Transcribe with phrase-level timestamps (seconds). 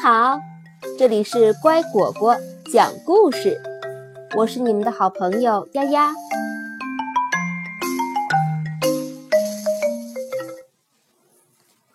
[0.00, 0.38] 好，
[0.96, 2.36] 这里是乖果果
[2.72, 3.60] 讲故事，
[4.36, 6.12] 我是你们的好朋友丫丫。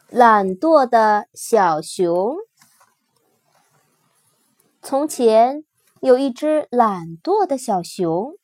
[0.10, 2.36] 懒惰的小熊。
[4.82, 5.64] 从前
[6.02, 8.36] 有一只懒惰的小熊，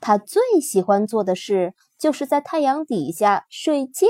[0.00, 4.08] 它最喜欢做的事就是在太阳底下睡觉。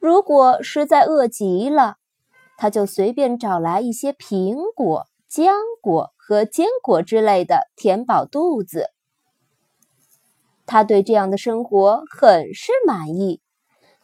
[0.00, 1.98] 如果实在饿极了，
[2.60, 8.90] 他就随便找来一些苹果、浆果和坚果之类的，填饱肚子。
[10.66, 13.40] 他对这样的生活很是满意，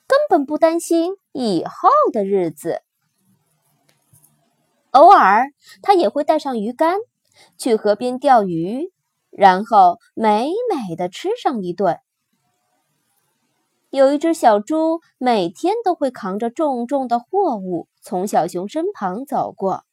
[0.07, 2.83] 根本不担心以后的日子。
[4.93, 5.49] 偶尔，
[5.83, 6.99] 他也会带上鱼竿，
[7.59, 8.93] 去河边钓鱼，
[9.31, 11.99] 然后美美的吃上一顿。
[13.95, 19.85] 有一只小猪，每天都会扛着重重的货物从小熊身旁走过。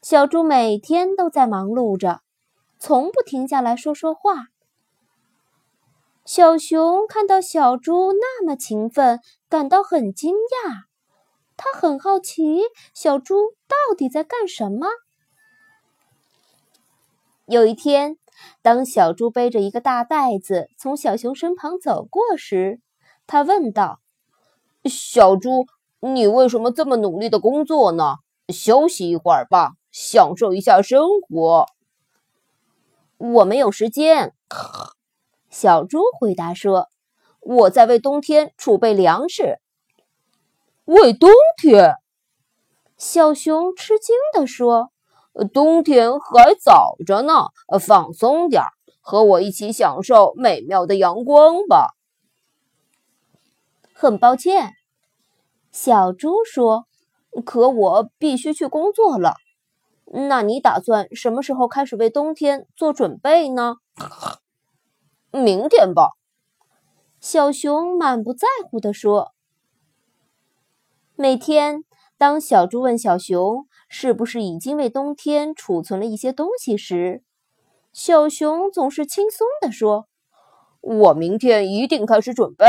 [0.00, 2.20] 小猪每天都在忙碌着，
[2.78, 4.46] 从不停下来说说话。
[6.24, 9.18] 小熊看到小猪那么勤奋，
[9.48, 10.84] 感到很惊讶。
[11.56, 12.60] 他很好奇，
[12.94, 14.86] 小猪到底在干什么。
[17.46, 18.18] 有一天。
[18.62, 22.80] 当小猪背着一个大袋子从小熊身旁走过时，
[23.26, 24.00] 他问道
[24.84, 25.66] ：“小猪，
[26.00, 28.16] 你为什么这么努力的工作呢？
[28.48, 31.66] 休息一会儿吧，享受一下生活。
[33.18, 34.34] ”“我没有时间。”
[35.50, 36.88] 小猪回答说
[37.40, 39.58] ，“我在为冬天储备粮食。
[40.84, 41.94] ”“为冬天？”
[42.98, 44.92] 小熊吃惊地说。
[45.52, 47.48] 冬天还早着呢，
[47.78, 48.68] 放松点儿，
[49.00, 51.94] 和我一起享受美妙的阳光吧。
[53.92, 54.72] 很抱歉，
[55.70, 56.86] 小猪说，
[57.44, 59.34] 可我必须去工作了。
[60.06, 63.76] 那你打算什么时候开始为冬天做准备呢？
[65.30, 66.12] 明天吧。
[67.20, 69.32] 小熊满不在乎地说。
[71.14, 71.84] 每天。
[72.18, 77.22] 当小猪问小熊是不是已经为冬天储存了一些东西时，
[77.92, 80.08] 小熊总是轻松地说
[80.82, 82.66] ：“我明天一定开始准备。”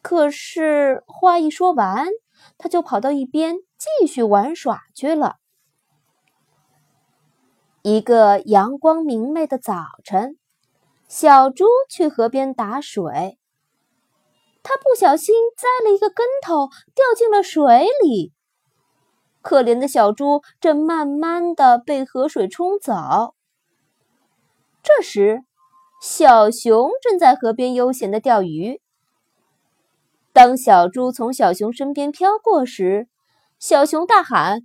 [0.00, 2.06] 可是话一说完，
[2.56, 5.36] 他就跑到一边继续玩耍去了。
[7.82, 10.38] 一个阳光明媚的早晨，
[11.08, 13.38] 小猪去河边打水。
[14.62, 18.32] 他不小心栽了一个跟头，掉进了水里。
[19.42, 23.34] 可怜的小猪正慢慢的被河水冲走。
[24.82, 25.42] 这时，
[26.00, 28.80] 小熊正在河边悠闲的钓鱼。
[30.32, 33.08] 当小猪从小熊身边飘过时，
[33.58, 34.60] 小熊大喊：“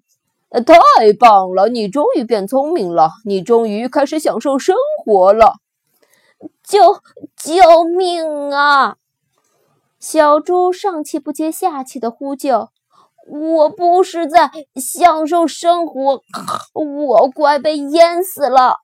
[0.52, 1.68] 太棒了！
[1.70, 5.56] 你终于变聪明了，你终于开始享受生活了！”
[6.62, 7.02] 救
[7.36, 8.98] 救命啊！
[10.00, 12.70] 小猪上气不接下气的呼救
[13.28, 16.22] ：“我不是在享受生活，
[16.74, 18.78] 我快被淹死了！”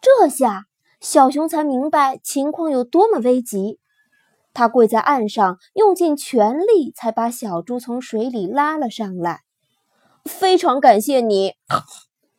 [0.00, 0.66] 这下
[1.00, 3.78] 小熊才明白情况有多么危急。
[4.54, 9.42] 他跪在岸上，用尽全力才把小猪从水里拉了上来。
[10.24, 11.54] 非常感谢你，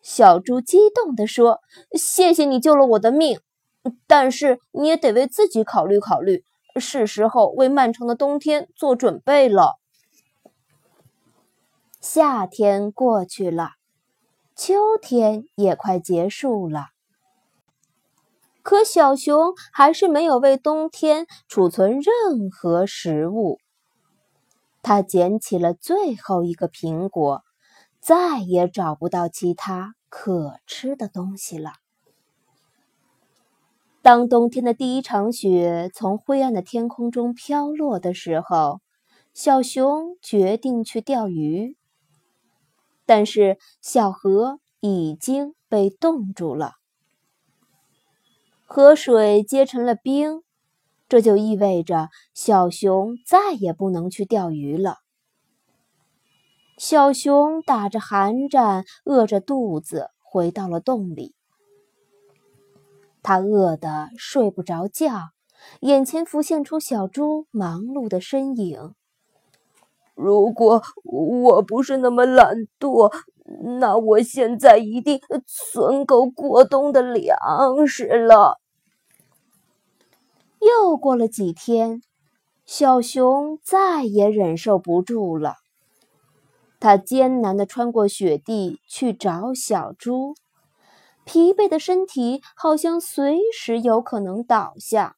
[0.02, 1.60] 小猪激动地说
[1.98, 3.40] ：“谢谢你救了我的命，
[4.06, 6.44] 但是你也得为自己考虑考虑。”
[6.80, 9.80] 是时候为漫长的冬天做准备了。
[12.12, 13.74] 夏天过去了，
[14.56, 16.88] 秋天也快结束了，
[18.64, 23.60] 可小熊还是没有为冬天储存任何食物。
[24.82, 27.44] 他捡起了最后一个苹果，
[28.00, 31.74] 再也找不到其他可吃的东西了。
[34.02, 38.82] 当冬天的第一场雪从灰暗的天空中飘落的时候，
[39.36, 41.76] 小熊决定去钓鱼。
[43.10, 46.74] 但是小河已经被冻住了，
[48.68, 50.44] 河水结成了冰，
[51.08, 54.98] 这就意味着小熊再也不能去钓鱼了。
[56.78, 61.34] 小熊打着寒战，饿着肚子回到了洞里。
[63.24, 65.32] 他饿得睡不着觉，
[65.80, 68.94] 眼前浮现出小猪忙碌的身影。
[70.22, 73.10] 如果我不是那么懒惰，
[73.80, 78.60] 那我现在一定存够过冬的粮食了。
[80.60, 82.02] 又过了几天，
[82.66, 85.56] 小熊再也忍受不住了，
[86.82, 90.36] 它艰难地穿过雪地去找小猪，
[91.24, 95.16] 疲惫的身体好像随时有可能倒下。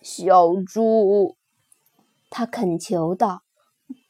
[0.00, 1.36] 小猪，
[2.36, 3.42] 他恳求道：“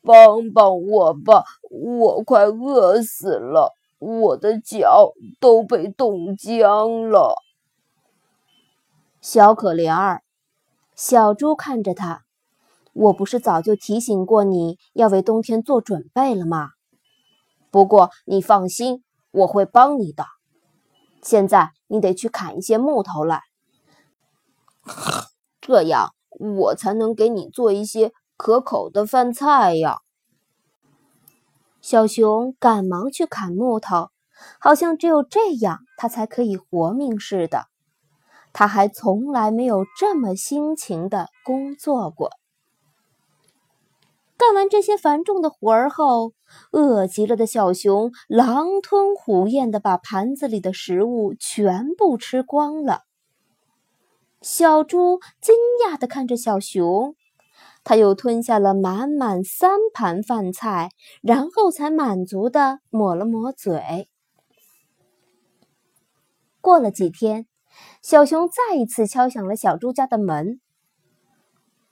[0.00, 7.42] 帮帮我吧，我快饿死了，我的脚都被冻僵了。”
[9.20, 10.22] 小可怜儿。
[10.96, 12.22] 小猪看着他，
[12.94, 16.70] 我不是早就提醒过你要为冬天做准备了吗？
[17.70, 20.24] 不过你放心，我会帮你的。
[21.20, 23.42] 现在你得去砍一些木头来，
[25.60, 29.98] 这样我才能给你做一些可口的饭菜呀。
[31.80, 34.08] 小熊赶忙去砍木头，
[34.58, 37.66] 好像只有这样它才可以活命似的。
[38.52, 42.30] 他还从来没有这么辛勤的工作过。
[44.36, 46.32] 干完这些繁重的活儿后，
[46.72, 53.02] 饿极了的小熊狼吞虎咽的把盘子里的食物全部吃光了。
[54.44, 55.54] 小猪惊
[55.86, 57.16] 讶的看着小熊，
[57.82, 60.90] 他又吞下了满满三盘饭菜，
[61.22, 64.10] 然后才满足的抹了抹嘴。
[66.60, 67.46] 过了几天。
[68.02, 70.60] 小熊再一次敲响了小猪家的门。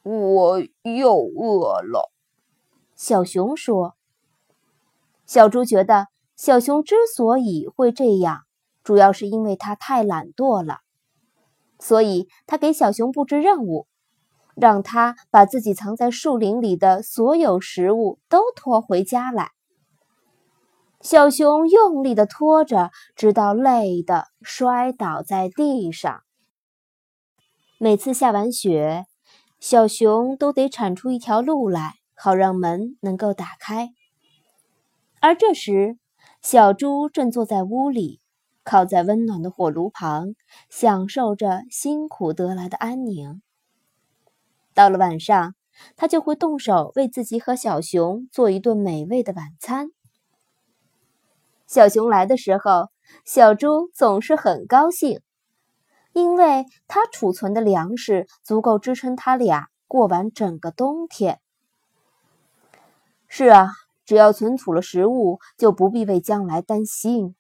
[0.04, 2.12] 我又饿了，
[2.94, 3.96] 小熊说。
[5.26, 6.06] 小猪觉得
[6.36, 8.42] 小熊之所以会这样，
[8.84, 10.81] 主要是因为它太懒惰了，
[11.82, 13.88] 所以他给小熊布置任务，
[14.54, 19.50] 让他把自己藏在树林里的所有食物都拖回家来。
[21.00, 26.22] 小熊用力的拖着，直到累得摔倒在地上。
[27.78, 29.06] 每次下完雪，
[29.58, 33.90] 小熊都得铲出一条路来，好让门能够打开。
[35.20, 35.98] 而这时，
[36.40, 38.20] 小猪正坐在屋里，
[38.64, 40.34] 靠在温暖的火炉旁，
[40.70, 43.42] 享受着辛苦得来的安宁。
[44.74, 45.54] 到了晚上，
[45.96, 49.88] 他就会动手为自己和小熊做一顿美味的晚餐。
[51.66, 52.90] 小熊来的时候，
[53.24, 55.20] 小猪总是很高兴，
[56.12, 61.40] 因为它储存的粮食足够支撑他俩过完整个冬天。
[63.26, 63.70] 是啊，
[64.04, 67.34] 只要存储了食物，就不必为将来担心。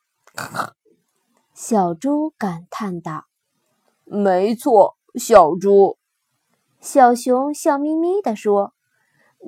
[1.64, 3.26] 小猪感叹道
[4.02, 5.96] ：“没错，小猪。”
[6.82, 8.74] 小熊笑眯眯地说：“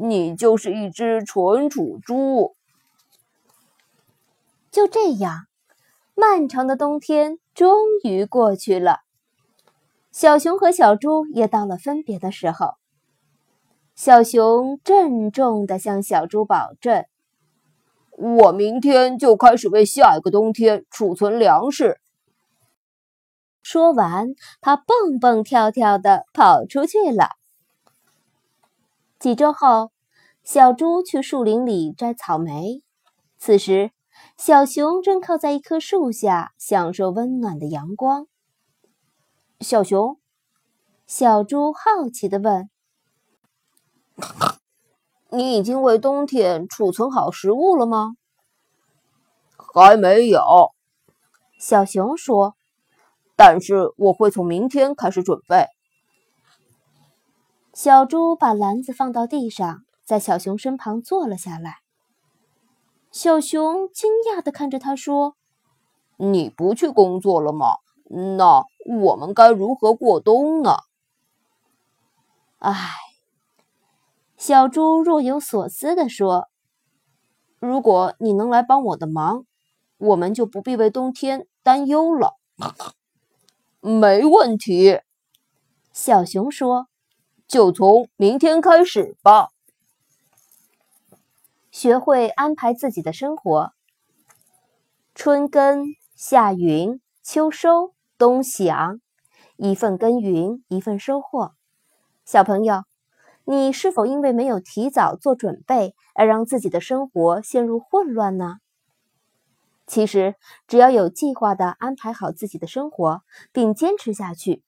[0.00, 2.55] 你就是一只存储猪。”
[4.70, 5.46] 就这样，
[6.14, 7.75] 漫长的冬天终
[8.05, 9.00] 于过去了。
[10.12, 12.75] 小熊和小猪也到了分别的时候。
[13.96, 17.05] 小熊郑重地向小猪保证
[18.17, 21.99] ：“我明天就开始为下一个冬天储存粮食。”
[23.64, 24.28] 说完，
[24.61, 27.31] 他蹦蹦跳跳地跑出去了。
[29.19, 29.90] 几周后，
[30.44, 32.84] 小猪去树林里摘草莓，
[33.37, 33.90] 此时。
[34.37, 38.26] 小熊正靠在一棵树下，享受温暖的阳光。
[39.61, 40.19] 小熊，
[41.06, 42.70] 小猪好奇地问
[45.31, 48.15] ：“你已经为冬天储存好食物了吗
[49.74, 50.70] ？”“还没有。”
[51.58, 52.55] 小熊说
[53.36, 55.67] ，“但是我会从明天开始准备。”
[57.74, 61.79] 小猪把篮子放到地上，在小熊身旁坐了下来。
[63.10, 65.34] 小熊惊讶地看着他说
[66.19, 67.76] ：“你不去工作了吗？
[68.36, 70.76] 那我们该如何过冬呢？”
[72.58, 72.74] 唉，
[74.36, 76.48] 小猪若有所思地说
[77.60, 79.44] ：“如果你能来帮我的忙，
[79.98, 82.34] 我们就不必为冬天担忧了。
[83.86, 85.03] ”没问题，
[85.93, 86.88] 小熊说
[87.46, 89.50] ：“就从明天开始吧。”
[91.70, 93.74] 学会安排自己的生活。
[95.14, 95.84] 春耕
[96.17, 99.03] 夏耘秋收冬享，
[99.58, 101.53] 一份耕耘一份收获。
[102.24, 102.84] 小朋友，
[103.44, 108.60] 你是否因为没有提早做准备而让自己的生活陷入混乱呢？
[109.86, 110.34] 其实，
[110.67, 113.22] 只要有计划的安排好自己的生活，
[113.53, 114.62] 并坚持下去，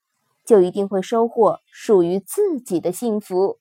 [0.44, 3.58] 就一定会收获属于自己的幸福。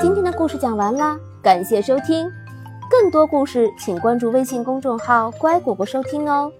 [0.00, 2.26] 今天的故事讲完啦，感谢收听。
[2.88, 6.50] 更多故事，请关注微信公众号“乖果果”收听哦。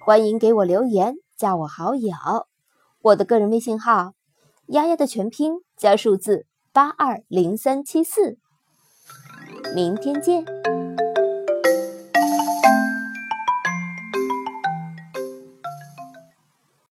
[0.00, 1.14] 欢迎给我留言。
[1.36, 2.12] 加我好友。
[3.00, 4.12] 我的个人微信号：
[4.66, 8.36] 丫丫的全拼加数字八二零三七四。
[9.74, 10.44] 明天见。